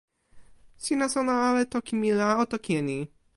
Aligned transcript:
sina 0.83 1.05
sona 1.13 1.33
ala 1.47 1.59
e 1.65 1.67
toki 1.75 1.93
mi 2.01 2.09
la, 2.19 2.29
o 2.41 2.43
toki 2.53 2.71
e 2.79 2.81
ni. 2.89 2.99